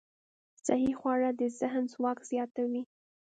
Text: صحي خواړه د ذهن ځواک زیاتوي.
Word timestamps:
صحي 0.65 0.91
خواړه 0.99 1.29
د 1.39 1.41
ذهن 1.59 1.83
ځواک 1.93 2.19
زیاتوي. 2.31 2.83